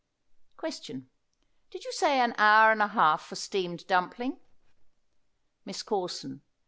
[0.57, 1.11] Question.
[1.69, 4.39] Did you say an hour and a half for steamed dumpling?
[5.63, 6.41] MISS CORSON.